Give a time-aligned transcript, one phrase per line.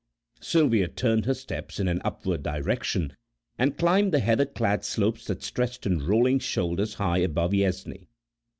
[0.39, 3.15] Sylvia turned her steps in an upward direction
[3.59, 8.07] and climbed the heather clad slopes that stretched in rolling shoulders high above Yessney.